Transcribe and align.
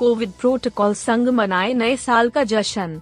Covid 0.00 0.30
protocol 0.30 0.94
संग 0.94 1.28
मनाए 1.28 1.72
नए 1.72 1.96
साल 1.96 2.28
का 2.28 2.44
जश्न। 2.44 3.00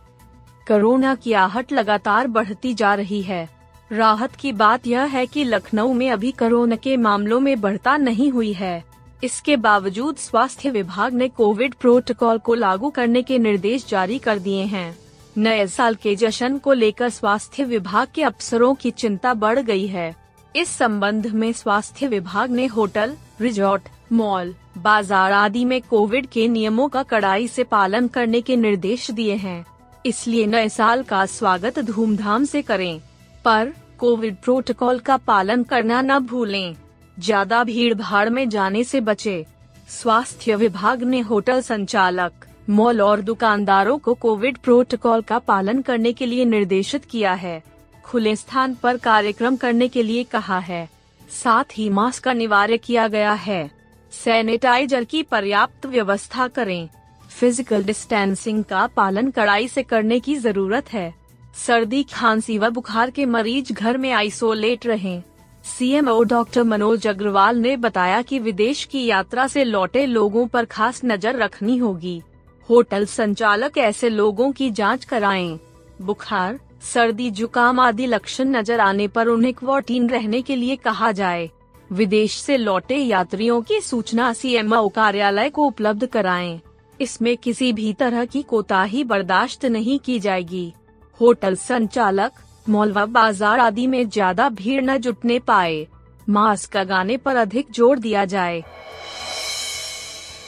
कोरोना 0.68 1.14
की 1.14 1.32
आहट 1.32 1.72
लगातार 1.72 2.26
बढ़ती 2.26 2.74
जा 2.74 2.94
रही 2.94 3.22
है। 3.22 3.48
राहत 3.92 4.34
की 4.36 4.52
बात 4.52 4.86
यह 4.86 5.02
है 5.02 5.26
कि 5.26 5.44
लखनऊ 5.44 5.92
में 5.92 6.10
अभी 6.10 6.32
कोरोना 6.32 6.76
के 6.76 6.96
मामलों 6.96 7.40
में 7.40 7.60
बढ़ता 7.60 7.96
नहीं 7.96 8.30
हुई 8.30 8.52
है। 8.52 8.84
इसके 9.24 9.56
बावजूद 9.56 10.16
स्वास्थ्य 10.16 10.70
विभाग 10.70 11.12
ने 11.12 11.28
कोविड 11.28 11.74
प्रोटोकॉल 11.74 12.38
को 12.38 12.54
लागू 12.54 12.90
करने 12.90 13.22
के 13.22 13.38
निर्देश 13.38 13.86
जारी 13.88 14.18
कर 14.18 14.38
दिए 14.38 14.62
हैं। 14.62 14.98
नए 15.36 15.66
साल 15.66 15.94
के 15.94 16.16
जश्न 16.16 16.58
को 16.58 16.72
लेकर 16.72 17.08
स्वास्थ्य 17.08 17.64
विभाग 17.64 18.08
के 18.14 18.22
अफसरों 18.22 18.74
की 18.74 18.90
चिंता 18.90 19.34
बढ़ 19.34 19.58
गई 19.58 19.86
है। 19.86 20.16
इस 20.56 20.68
संबंध 20.68 21.26
में 21.26 21.52
स्वास्थ्य 21.52 22.06
विभाग 22.06 22.50
ने 22.50 22.66
होटल, 22.66 23.16
रिजॉर्ट 23.40 23.88
मॉल, 24.12 24.54
बाज़ार 24.78 25.32
आदि 25.32 25.64
में 25.64 25.80
कोविड 25.82 26.26
के 26.26 26.46
नियमों 26.48 26.88
का 26.88 27.02
कड़ाई 27.02 27.48
से 27.48 27.64
पालन 27.64 28.08
करने 28.08 28.40
के 28.40 28.56
निर्देश 28.56 29.10
दिए 29.10 29.34
हैं। 29.34 29.64
इसलिए 30.06 30.46
नए 30.46 30.68
साल 30.68 31.02
का 31.02 31.26
स्वागत 31.26 31.78
धूमधाम 31.78 32.44
से 32.44 32.62
करें। 32.62 33.00
पर, 33.44 33.72
कोविड 33.98 34.36
प्रोटोकॉल 34.36 34.98
का 34.98 35.16
पालन 35.16 35.62
करना 35.62 36.00
न 36.02 36.18
भूलें। 36.18 36.76
ज़्यादा 37.18 37.62
भीड़ 37.64 37.94
भाड़ 37.94 38.28
में 38.28 38.48
जाने 38.48 38.84
से 38.84 39.00
बचे। 39.00 39.44
स्वास्थ्य 39.88 40.56
विभाग 40.56 41.02
ने 41.02 41.20
होटल 41.20 41.60
संचालक, 41.60 42.32
मॉल 42.70 43.00
और 43.00 43.20
दुकानदारों 43.20 43.98
को 43.98 44.14
कोविड 44.14 44.58
प्रोटोकॉल 44.58 45.22
का 45.22 45.38
पालन 45.38 45.82
करने 45.82 46.12
के 46.12 46.26
लिए 46.26 46.44
निर्देशित 46.44 47.04
किया 47.04 47.32
है। 47.34 47.62
खुले 48.04 48.36
स्थान 48.36 48.74
पर 48.74 48.96
कार्यक्रम 48.96 49.56
करने 49.56 49.88
के 49.88 50.02
लिए 50.02 50.24
कहा 50.24 50.58
है। 50.58 50.88
साथ 51.34 51.78
ही 51.78 51.88
मास्क 51.90 52.28
अनिवार्य 52.28 52.76
किया 52.78 53.08
गया 53.08 53.32
है। 53.32 53.77
सैनिटाइजर 54.12 55.04
की 55.04 55.22
पर्याप्त 55.22 55.86
व्यवस्था 55.86 56.46
करें 56.48 56.88
फ़िज़िकल 57.30 57.84
डिस्टेंसिंग 57.84 58.62
का 58.64 58.86
पालन 58.86 59.30
कड़ाई 59.30 59.68
से 59.68 59.82
करने 59.82 60.18
की 60.20 60.36
ज़रूरत 60.36 60.92
है 60.92 61.12
सर्दी, 61.56 62.02
खांसी 62.04 62.58
व 62.58 62.70
बुखार 62.70 63.10
के 63.10 63.26
मरीज़ 63.26 63.72
घर 63.72 63.96
में 63.98 64.10
आइसोलेट 64.12 64.86
रहें। 64.86 65.22
सीएमओ 65.64 66.22
डॉक्टर 66.24 66.62
मनोज 66.62 67.06
अग्रवाल 67.06 67.56
ने 67.56 67.76
बताया 67.76 68.20
कि 68.22 68.38
विदेश 68.38 68.84
की 68.84 69.04
यात्रा 69.06 69.46
से 69.46 69.64
लौटे 69.64 70.04
लोगों 70.06 70.46
पर 70.46 70.64
खास 70.66 71.00
नज़र 71.04 71.36
रखनी 71.36 71.76
होगी 71.76 72.20
होटल 72.68 73.04
संचालक 73.06 73.78
ऐसे 73.78 74.08
लोगों 74.08 74.50
की 74.52 74.70
जाँच 74.70 75.04
कराएँ। 75.04 75.58
बुखार, 76.02 76.58
सर्दी, 76.84 77.30
जुकाम 77.30 77.80
आदि 77.80 78.06
लक्षण 78.06 78.56
नज़र 78.56 78.80
आने 78.80 79.08
पर 79.08 79.28
उन्हें 79.28 79.52
क्वारंटीन 79.54 80.08
रहने 80.10 80.42
के 80.42 80.56
लिए 80.56 80.76
कहा 80.78 81.12
जाए 81.12 81.48
विदेश 81.90 82.36
से 82.36 82.56
लौटे 82.56 82.96
यात्रियों 82.96 83.60
की 83.62 83.80
सूचना 83.80 84.32
सीएमओ 84.32 84.88
कार्यालय 84.88 85.50
को 85.50 85.66
उपलब्ध 85.66 86.06
कराएँ। 86.06 86.60
इसमें 87.00 87.36
किसी 87.36 87.72
भी 87.72 87.92
तरह 87.92 88.24
की 88.24 88.42
कोताही 88.42 89.04
बर्दाश्त 89.04 89.64
नहीं 89.66 89.98
की 89.98 90.18
जाएगी। 90.20 90.72
होटल 91.20 91.56
संचालक 91.56 92.32
मॉल 92.66 92.92
व 92.92 93.04
बाज़ार 93.06 93.60
आदि 93.60 93.86
में 93.86 94.08
ज़्यादा 94.08 94.48
भीड़ 94.48 94.82
न 94.84 94.96
जुटने 94.96 95.38
पाए। 95.38 95.86
मास्क 96.28 96.76
लगाने 96.76 97.16
पर 97.16 97.36
अधिक 97.36 97.72
ज़ोर 97.72 97.98
दिया 97.98 98.24
जाए। 98.24 98.62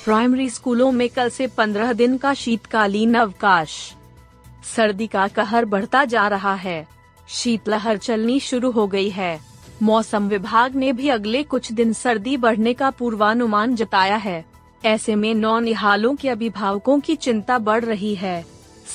प्राइमरी 0.05 0.49
स्कूलों 0.51 0.91
में 0.93 1.09
कल 1.09 1.29
से 1.29 1.47
15 1.49 1.93
दिन 1.93 2.17
का 2.19 2.35
शीतकालीन 2.35 3.15
अवकाश। 3.15 3.77
सर्दी 4.77 5.07
का 5.07 5.27
कहर 5.29 5.65
बढ़ता 5.65 6.05
जा 6.05 6.27
रहा 6.29 6.55
है। 6.55 6.87
शीतलहर 7.29 7.97
चलनी 7.99 8.39
शुरू 8.41 8.71
हो 8.71 8.87
गई 8.87 9.09
है। 9.11 9.39
मौसम 9.83 10.29
विभाग 10.29 10.75
ने 10.75 10.93
भी 10.93 11.09
अगले 11.09 11.43
कुछ 11.43 11.73
दिन 11.73 11.93
सर्दी 11.93 12.37
बढ़ने 12.37 12.75
का 12.75 12.91
पूर्वानुमान 12.91 13.77
जताया 13.77 14.17
है। 14.17 14.45
ऐसे 14.85 15.15
में 15.15 15.35
नौ 15.35 15.59
निहालों 15.61 16.15
के 16.15 16.29
अभिभावकों 16.29 17.01
की 17.01 17.17
चिंता 17.17 17.59
बढ़ 17.59 17.85
रही 17.85 18.15
है। 18.15 18.47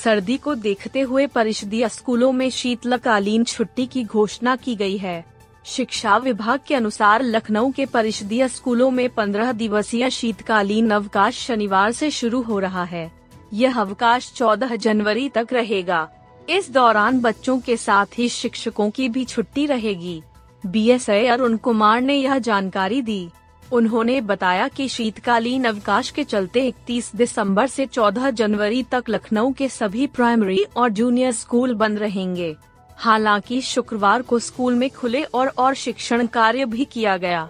सर्दी 0.04 0.38
को 0.38 0.56
देखते 0.56 1.02
हुए 1.02 1.28
परिषदीय 1.28 1.90
स्कूलों 1.90 2.32
में 2.32 2.50
शीतलकालीन 2.50 3.44
छुट्टी 3.44 3.86
की 3.86 4.04
घोषणा 4.04 4.56
की 4.56 4.76
गई 4.76 4.98
है। 4.98 5.26
शिक्षा 5.66 6.18
विभाग 6.18 6.60
के 6.68 6.76
अनुसार 6.76 7.24
लखनऊ 7.24 7.72
के 7.72 7.86
परिषदीय 7.86 8.48
स्कूलों 8.48 8.92
में 8.92 9.10
15 9.10 9.52
दिवसीय 9.52 10.10
शीतकालीन 10.10 10.92
अवकाश 10.92 11.46
शनिवार 11.46 11.92
से 11.92 12.12
शुरू 12.12 12.42
हो 12.42 12.60
रहा 12.60 12.84
है। 12.84 13.12
यह 13.54 13.80
अवकाश 13.80 14.32
14 14.36 14.76
जनवरी 14.76 15.30
तक 15.30 15.48
रहेगा। 15.52 16.10
इस 16.50 16.72
दौरान 16.72 17.20
बच्चों 17.20 17.60
के 17.60 17.78
साथ 17.78 18.06
ही 18.18 18.30
शिक्षकों 18.30 18.90
की 18.90 19.10
भी 19.10 19.26
छुट्टी 19.26 19.66
रहेगी। 19.66 20.22
बी 20.66 20.90
एस 20.90 21.10
अरुण 21.10 21.58
कुमार 21.58 22.02
ने 22.02 22.16
यह 22.16 22.38
जानकारी 22.38 23.02
दी। 23.02 23.30
उन्होंने 23.74 24.22
बताया 24.22 24.68
कि 24.68 24.88
शीतकालीन 24.88 25.66
अवकाश 25.66 26.10
के 26.10 26.24
चलते 26.24 26.68
31 26.68 27.16
दिसंबर 27.16 27.68
से 27.68 27.86
14 27.86 28.30
जनवरी 28.30 28.84
तक 28.84 29.04
लखनऊ 29.10 29.52
के 29.52 29.70
सभी 29.70 30.08
प्राइमरी 30.08 30.66
और 30.78 30.90
जूनियर 30.90 31.32
स्कूल 31.32 31.74
बंद 31.74 32.00
रहेंगे। 32.00 32.56
हालाँकि 32.98 33.62
शुक्रवार 33.62 34.22
को 34.22 34.40
स्कूल 34.40 34.76
में 34.76 34.90
खुले 34.90 35.24
और 35.24 35.48
और 35.48 35.74
शिक्षण 35.74 36.28
कार्य 36.28 36.66
भी 36.66 36.86
किया 36.86 37.18
गया। 37.18 37.50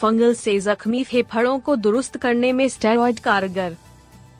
फंगल 0.00 0.34
से 0.34 0.60
जख्मी 0.60 1.04
फेफड़ों 1.04 1.58
को 1.58 1.76
दुरुस्त 1.76 2.16
करने 2.16 2.52
में 2.52 2.68
स्टेरॉइड 2.68 3.18
कारगर। 3.18 3.76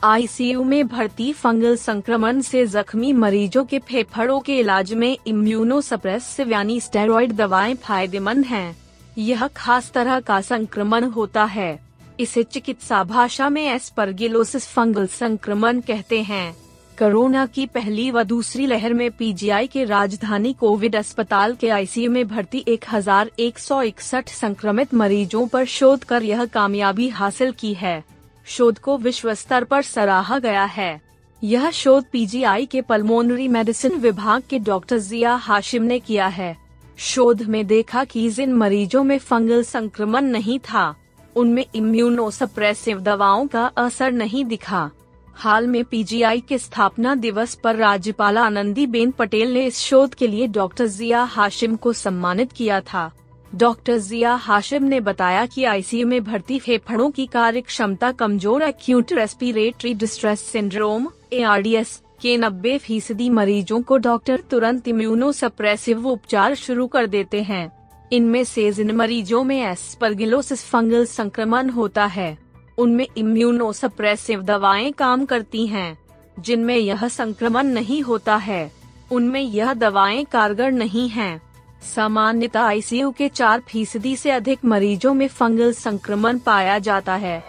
आईसीयू 0.05 0.65
में 0.65 0.89
भर्ती 0.89 1.33
फंगल 1.33 1.77
संक्रमण 1.77 2.41
से 2.41 2.67
जख्मी 2.67 3.13
मरीजों 3.13 3.65
के 3.65 3.79
फेफड़ों 3.79 4.41
के 4.41 4.59
इलाज 4.59 4.93
में 4.93 5.19
इम्यूनो 5.27 5.43
इम्यूनोसप्रेसिव 5.51 6.53
यानी 6.53 6.81
स्टेरॉइड 6.81 7.33
दवाएँ 7.33 7.75
फ़ायदेमंद 7.75 8.45
हैं। 8.45 8.77
यह 9.19 9.47
खास 9.47 9.91
तरह 9.91 10.21
का 10.21 10.41
संक्रमण 10.41 11.05
होता 11.05 11.45
है। 11.45 11.81
इसे 12.21 12.43
चिकित्सा 12.43 13.05
भाषा 13.05 13.49
में 13.49 13.75
एस्परगिलोसिस 13.75 14.67
फंगल 14.67 15.07
संक्रमण 15.07 15.81
कहते 15.81 16.23
हैं। 16.23 16.57
कोरोना 16.99 17.47
की 17.47 17.67
पहली 17.67 18.11
व 18.11 18.23
दूसरी 18.23 18.67
लहर 18.67 18.95
में 18.95 19.11
पीजीआई 19.11 19.67
के 19.67 19.85
राजधानी 19.85 20.53
कोविड 20.53 20.97
अस्पताल 20.97 21.55
के 21.55 21.69
आईसीयू 21.69 22.11
में 22.11 22.29
भर्ती 22.29 22.65
1161 22.69 24.29
संक्रमित 24.29 24.95
मरीजों 24.95 25.47
पर 25.47 25.65
शोध 25.65 26.05
कर 26.05 26.23
यह 26.23 26.45
कामयाबी 26.45 27.09
हासिल 27.09 27.53
की 27.53 27.75
है। 27.75 28.20
शोध 28.47 28.79
को 28.79 28.97
विश्व 28.99 29.35
स्तर 29.35 29.65
पर 29.65 29.83
सराहा 29.83 30.39
गया 30.39 30.65
है। 30.65 31.01
यह 31.45 31.71
शोध 31.71 32.05
पीजीआई 32.13 32.67
के 32.67 32.81
पल्मोनरी 32.81 33.49
मेडिसिन 33.49 33.93
विभाग 33.93 34.43
के 34.51 34.59
डॉक्टर 34.59 34.99
जिया 34.99 35.35
हाशिम 35.35 35.83
ने 35.83 35.99
किया 35.99 36.27
है। 36.27 36.57
शोध 36.99 37.43
में 37.43 37.67
देखा 37.67 38.05
कि 38.05 38.31
जिन 38.31 38.53
मरीजों 38.53 39.05
में 39.05 39.19
फंगल 39.19 39.63
संक्रमण 39.63 40.25
नहीं 40.25 40.59
था, 40.59 40.95
उनमें 41.37 41.65
इम्यूनोसप्रेसिव 41.75 43.01
दवाओं 43.01 43.47
का 43.47 43.67
असर 43.67 44.13
नहीं 44.13 44.45
दिखा। 44.45 44.91
हाल 45.35 45.67
में 45.67 45.85
पीजीआई 45.85 46.41
के 46.41 46.59
स्थापना 46.59 47.15
दिवस 47.15 47.55
पर 47.55 47.77
राज्यपाल 47.77 48.39
आनंदी 48.39 48.87
बेन 48.87 49.11
पटेल 49.11 49.53
ने 49.55 49.67
इस 49.67 49.79
शोध 49.79 50.15
के 50.15 50.27
लिए 50.27 50.47
डॉक्टर 50.47 50.87
जिया 50.87 51.23
हाशिम 51.23 51.77
को 51.77 51.93
सम्मानित 51.93 52.53
किया 52.53 52.81
था। 52.81 53.11
डॉक्टर 53.55 53.99
जिया 53.99 54.35
हाशिम 54.35 54.85
ने 54.85 55.01
बताया 55.01 55.47
कि 55.47 55.65
आईसीयू 55.65 56.07
में 56.07 56.23
भर्ती 56.25 56.59
फेफड़ों 56.59 57.11
की 57.11 57.25
कार्य 57.27 57.61
क्षमता 57.61 58.11
कमज़ोर 58.13 58.63
acute 58.63 59.13
respiratory 59.13 59.95
distress 59.95 60.41
syndrome 60.43 61.09
ARDS 61.33 61.97
के 62.23 62.37
नब्बे 62.37 62.77
फ़ीसदी 62.79 63.29
मरीजों 63.31 63.81
को 63.83 63.97
डॉक्टर 63.97 64.41
तुरंत 64.41 64.89
इम्यूनो 64.89 65.33
सप्रेसिव 65.33 66.07
उपचार 66.07 66.55
शुरू 66.55 66.87
कर 66.87 67.07
देते 67.07 67.43
हैं 67.43 67.71
इनमें 68.13 68.43
से 68.45 68.71
जिन 68.73 68.91
मरीजों 68.91 69.43
में 69.45 69.61
एस्परगिलोसिस 69.63 70.65
फंगल 70.65 71.05
संक्रमण 71.07 71.71
होता 71.71 72.07
है, 72.07 72.37
उनमें 72.79 73.07
इम्यूनो 73.17 73.73
सप्रेसिव 73.73 74.43
दवाएँ 74.43 74.91
काम 74.93 75.25
करती 75.25 75.67
हैं 75.67 75.99
जिनमें 76.41 76.77
यह 76.77 77.07
संक्रमण 77.09 77.67
नहीं 77.67 78.03
होता 78.03 78.37
है, 78.37 78.71
उनमें 79.13 79.41
यह 79.41 79.73
दवाएँ 79.75 80.25
कारगर 80.25 80.71
नहीं 80.73 81.09
हैं। 81.09 81.41
सामान्यतः 81.83 82.61
आईसीयू 82.61 83.11
के 83.11 83.29
चार 83.29 83.61
फ़ीसदी 83.61 84.17
से 84.17 84.31
अधिक 84.31 84.65
मरीजों 84.65 85.15
में 85.15 85.29
फंगल 85.29 85.73
संक्रमण 85.73 86.39
पाया 86.39 86.79
जाता 86.79 87.15
है। 87.15 87.45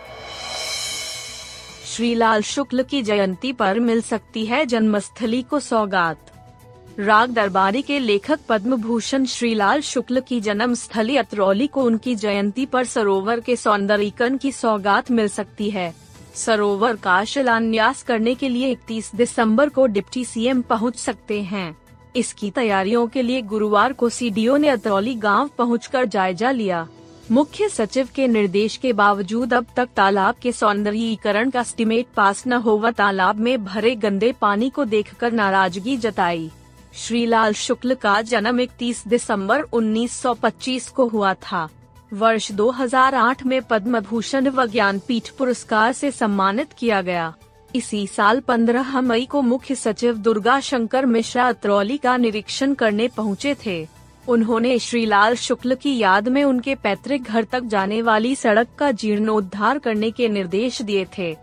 श्रीलाल 1.85 2.41
शुक्ल 2.41 2.83
की 2.83 3.01
जयंती 3.01 3.53
पर 3.53 3.79
मिल 3.79 4.01
सकती 4.01 4.45
है 4.45 4.65
जन्मस्थली 4.65 5.41
को 5.41 5.59
सौगात। 5.59 6.17
राग 6.99 7.29
दरबारी 7.29 7.81
के 7.81 7.99
लेखक 7.99 8.39
पद्म 8.49 8.75
भूषण 8.75 9.25
श्रीलाल 9.25 9.81
शुक्ल 9.81 10.21
की 10.21 10.41
जन्म 10.41 10.73
स्थली 10.73 11.17
अतरौली 11.17 11.67
को 11.67 11.83
उनकी 11.83 12.15
जयंती 12.15 12.65
पर 12.65 12.85
सरोवर 12.85 13.39
के 13.39 13.55
सौंदर्यीकरण 13.55 14.37
की 14.37 14.51
सौगात 14.51 15.11
मिल 15.11 15.27
सकती 15.27 15.69
है। 15.69 15.95
सरोवर 16.35 16.95
का 16.95 17.23
शिलान्यास 17.23 18.03
करने 18.03 18.35
के 18.35 18.49
लिए 18.49 18.71
31 18.71 19.11
दिसंबर 19.15 19.69
को 19.69 19.85
डिप्टी 19.85 20.25
सीएम 20.25 20.61
पहुँच 20.61 20.95
सकते 20.95 21.41
हैं। 21.41 21.80
इसकी 22.15 22.51
तैयारियों 22.51 23.07
के 23.07 23.21
लिए 23.21 23.41
गुरुवार 23.41 23.93
को 23.93 24.09
सीडीओ 24.09 24.57
ने 24.57 24.67
अतरौली 24.67 25.15
गाँव 25.15 25.49
पहुंचकर 25.57 26.05
जायजा 26.05 26.51
लिया। 26.51 26.87
मुख्य 27.31 27.69
सचिव 27.69 28.09
के 28.15 28.27
निर्देश 28.27 28.75
के 28.77 28.93
बावजूद 28.93 29.53
अब 29.53 29.65
तक 29.75 29.89
तालाब 29.95 30.35
के 30.35 30.51
सौंदर्यीकरण 30.51 31.49
का 31.49 31.63
स्टीमेट 31.63 32.07
पास 32.15 32.47
न 32.47 32.53
हुआ 32.53 32.91
तालाब 32.91 33.39
में 33.39 33.65
भरे 33.65 33.95
गंदे 33.95 34.31
पानी 34.31 34.69
को 34.69 34.85
देखकर 34.85 35.31
नाराज़गी 35.31 35.97
जताई। 35.97 36.49
श्रीलाल 36.93 37.53
शुक्ल 37.53 37.95
का 37.95 38.21
जन्म 38.21 38.59
31 38.59 39.07
दिसंबर 39.07 39.61
1925 39.61 40.89
को 40.89 41.07
हुआ 41.07 41.33
था। 41.33 41.69
वर्ष 42.13 42.51
2008 42.51 43.45
में 43.45 43.61
पद्म 43.61 43.99
भूषण 43.99 44.49
व 44.49 44.65
ज्ञानपीठ 44.65 45.29
पुरस्कार 45.29 45.93
से 45.93 46.11
सम्मानित 46.11 46.73
किया 46.73 47.01
गया। 47.01 47.33
इसी 47.75 48.07
साल 48.07 48.39
15 48.39 49.01
मई 49.01 49.25
को 49.25 49.41
मुख्य 49.41 49.75
सचिव 49.75 50.17
दुर्गा 50.17 50.59
शंकर 50.59 51.05
मिश्रा 51.05 51.47
अतरौली 51.47 51.97
का 51.97 52.17
निरीक्षण 52.17 52.73
करने 52.73 53.07
पहुँचे 53.07 53.55
थे। 53.65 53.87
उन्होंने 54.27 54.79
श्रीलाल 54.79 55.35
शुक्ल 55.35 55.75
की 55.75 55.97
याद 55.97 56.27
में 56.27 56.43
उनके 56.43 56.75
पैतृक 56.75 57.21
घर 57.21 57.43
तक 57.43 57.63
जाने 57.63 58.01
वाली 58.01 58.35
सड़क 58.35 58.67
का 58.77 58.91
जीर्णोद्धार 58.91 59.79
करने 59.79 60.11
के 60.11 60.29
निर्देश 60.29 60.81
दिए 60.81 61.05
थे। 61.17 61.37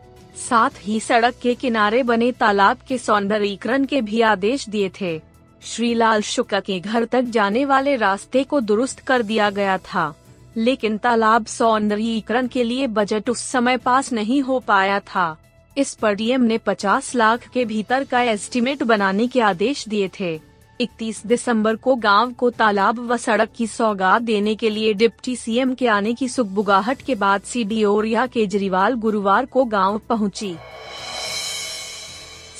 साथ 0.48 0.70
ही 0.82 1.00
सड़क 1.00 1.34
के 1.42 1.54
किनारे 1.54 2.02
बने 2.02 2.32
तालाब 2.32 2.76
के 2.88 2.98
सौंदर्यीकरण 2.98 3.84
के 3.84 4.00
भी 4.00 4.20
आदेश 4.20 4.68
दिए 4.68 4.90
थे। 5.00 5.20
श्रीलाल 5.62 6.22
शुक्ल 6.22 6.60
के 6.60 6.80
घर 6.80 7.04
तक 7.04 7.22
जाने 7.22 7.64
वाले 7.64 7.96
रास्ते 7.96 8.44
को 8.44 8.60
दुरुस्त 8.60 9.00
कर 9.00 9.22
दिया 9.22 9.50
गया 9.50 9.78
था। 9.78 10.14
लेकिन 10.56 10.98
तालाब 10.98 11.46
सौंदर्यीकरण 11.46 12.46
के 12.46 12.64
लिए 12.64 12.86
बजट 12.86 13.30
उस 13.30 13.38
समय 13.38 13.76
पास 13.76 14.12
नहीं 14.12 14.42
हो 14.42 14.58
पाया 14.58 15.00
था। 15.00 15.36
इस 15.78 15.94
पर 15.94 16.14
डीएम 16.14 16.42
ने 16.42 16.58
50 16.58 17.14
लाख 17.14 17.48
के 17.48 17.64
भीतर 17.64 18.04
का 18.04 18.20
एस्टीमेट 18.20 18.82
बनाने 18.82 19.26
के 19.26 19.40
आदेश 19.40 19.88
दिए 19.88 20.10
थे। 20.20 20.40
31 20.80 21.26
दिसंबर 21.26 21.76
को 21.76 21.94
गाँव 21.94 22.32
को 22.32 22.50
तालाब 22.50 22.98
व 22.98 23.16
सड़क 23.16 23.48
की 23.56 23.66
सौगात 23.66 24.22
देने 24.22 24.54
के 24.54 24.70
लिए 24.70 24.94
डिप्टी 24.94 25.36
सीएम 25.36 25.74
के 25.74 25.86
आने 25.86 26.14
की 26.14 26.28
सुखबुगाहट 26.28 27.02
के 27.02 27.14
बाद 27.14 27.40
सी 27.40 27.50
सीडीओ 27.50 28.00
रिया 28.00 28.26
केजरीवाल 28.26 28.94
गुरुवार 28.94 29.46
को 29.46 29.64
गाँव 29.64 30.00
पहुँची। 30.08 30.56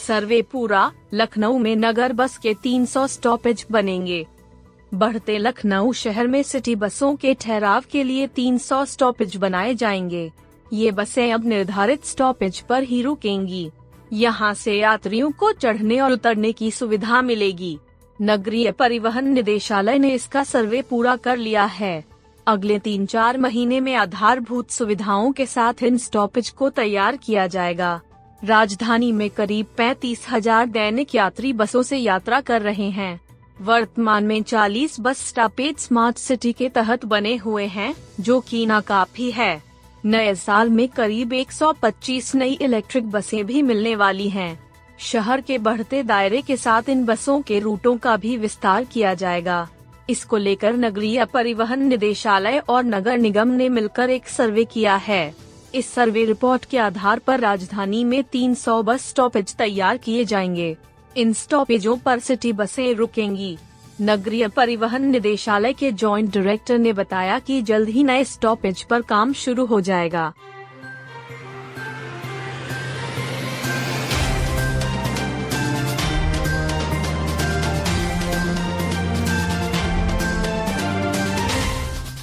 सर्वे 0.07 0.43
पूरा, 0.43 0.93
लखनऊ 1.15 1.59
में 1.59 1.77
नगर 1.77 2.13
बस 2.13 2.39
के 2.39 2.55
300 2.55 3.07
स्टॉपेज 3.07 3.67
बनेंगे। 3.71 4.27
बढ़ते 4.95 5.39
लखनऊ 5.39 5.93
शहर 5.93 6.27
में 6.27 6.43
सिटी 6.43 6.75
बसों 6.75 7.17
के 7.17 7.35
ठहराव 7.35 7.85
के 7.91 8.03
लिए 8.03 8.27
300 8.27 8.85
स्टॉपेज 8.85 9.37
बनाए 9.37 9.75
जाएँगे। 9.75 10.33
ये 10.73 10.91
बसें 10.91 11.33
अब 11.33 11.47
निर्धारित 11.47 12.05
स्टॉपेज 12.05 12.61
पर 12.61 12.83
ही 12.83 13.03
रुकेंगी। 13.03 13.71
यहाँ 14.13 14.53
से 14.55 14.79
यात्रियों 14.79 15.31
को 15.31 15.53
चढ़ने 15.53 16.01
और 16.01 16.13
उतरने 16.13 16.53
की 16.53 16.71
सुविधा 16.71 17.23
मिलेगी। 17.23 17.79
नगरीय 18.19 18.71
परिवहन 18.73 19.29
निदेशालय 19.29 19.99
ने 19.99 20.13
इसका 20.15 20.45
सर्वे 20.45 20.83
पूरा 20.83 21.17
कर 21.17 21.37
लिया 21.37 21.65
है। 21.65 22.05
अगले 22.47 22.79
तीन 22.79 23.07
चार 23.07 23.39
महीने 23.39 23.81
में 23.81 23.95
आधारभूत 23.95 24.71
सुविधाओं 24.71 25.33
के 25.33 25.47
साथ 25.47 25.83
इन 25.83 25.99
स्टॉपेज 25.99 26.51
को 26.51 26.71
तैयार 26.71 27.17
किया 27.17 27.47
जाएगा। 27.47 28.01
राजधानी 28.43 29.13
में 29.13 29.29
करीब 29.31 29.67
पैतीस 29.77 30.27
हज़ार 30.31 30.67
दैनिक 30.67 31.15
यात्री 31.15 31.53
बसों 31.53 31.83
से 31.83 31.97
यात्रा 31.97 32.41
कर 32.41 32.63
रहे 32.63 32.91
हैं। 32.91 33.21
वर्तमान 33.61 34.25
में 34.25 34.43
40 34.43 34.97
बस 35.01 35.27
स्टॉपेज 35.29 35.79
स्मार्ट 35.79 36.17
सिटी 36.17 36.53
के 36.53 36.69
तहत 36.69 37.05
बने 37.05 37.35
हुए 37.37 37.65
हैं, 37.67 37.95
जो 38.21 38.41
की 38.41 38.65
नाकाफी 38.67 39.31
है। 39.31 39.68
नए 40.05 40.35
साल 40.35 40.71
में 40.71 40.89
करीब 40.89 41.33
125 41.33 42.35
नई 42.35 42.53
इलेक्ट्रिक 42.53 43.11
बसें 43.11 43.47
भी 43.47 43.63
मिलने 43.63 43.97
वाली 43.97 44.29
हैं। 44.29 44.61
शहर 44.99 45.41
के 45.41 45.59
बढ़ते 45.59 46.03
दायरे 46.03 46.43
के 46.43 46.57
साथ 46.57 46.83
इन 46.89 47.05
बसों 47.05 47.43
के 47.43 47.59
रूटों 47.59 47.97
का 47.97 48.17
भी 48.17 48.37
विस्तार 48.37 48.85
किया 48.85 49.15
जाएगा। 49.15 49.69
इसको 50.11 50.37
लेकर 50.37 50.75
नगरीय 50.75 51.25
परिवहन 51.25 51.83
निदेशालय 51.83 52.63
और 52.69 52.85
नगर 52.85 53.19
निगम 53.19 53.49
ने 53.49 53.69
मिलकर 53.69 54.11
एक 54.11 54.29
सर्वे 54.29 54.65
किया 54.65 54.97
है। 54.97 55.35
इस 55.75 55.93
सर्वे 55.93 56.25
रिपोर्ट 56.25 56.65
के 56.65 56.79
आधार 56.79 57.19
पर 57.19 57.41
राजधानी 57.41 58.05
में 58.05 58.25
300 58.25 58.83
बस 58.83 59.09
स्टॉपेज 59.09 59.55
तैयार 59.55 59.97
किए 59.97 60.25
जाएँगे। 60.25 60.77
इन 61.17 61.33
स्टॉपेजों 61.33 61.97
पर 61.97 62.19
सिटी 62.19 62.53
बसें 62.53 62.95
रुकेंगी। 62.95 63.59
नगरीय 64.01 64.49
परिवहन 64.49 65.03
निदेशालय 65.03 65.73
के 65.73 65.93
जॉइंट 65.93 66.35
डायरेक्टर 66.35 66.79
ने 66.79 66.93
बताया 66.93 67.39
कि 67.39 67.63
जल्द 67.63 67.89
ही 67.89 68.03
नए 68.03 68.25
स्टॉपेज 68.25 68.83
पर 68.83 69.03
काम 69.03 69.33
शुरू 69.33 69.67
हो 69.67 69.81
जाएगा। 69.81 70.33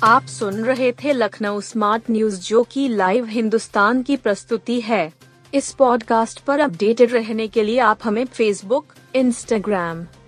आप 0.04 0.25
सुन 0.25 0.63
रहे 0.63 0.92
थे 0.92 1.13
लखनऊ 1.13 1.62
स्मार्ट 1.62 2.04
न्यूज़, 2.12 2.42
जो 2.42 2.63
की 2.63 2.88
लाइव 2.88 3.25
हिंदुस्तान 3.25 4.04
की 4.04 4.18
प्रस्तुति 4.18 4.81
है। 4.81 5.13
इस 5.54 5.72
पॉडकास्ट 5.72 6.39
पर 6.39 6.60
अपडेटेड 6.60 7.12
रहने 7.12 7.48
के 7.48 7.63
लिए 7.63 7.80
आप 7.80 8.00
हमें 8.04 8.25
फेसबुक 8.25 8.86
इंस्टाग्राम 9.16 10.06